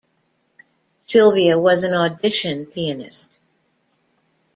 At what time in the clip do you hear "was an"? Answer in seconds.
1.59-1.93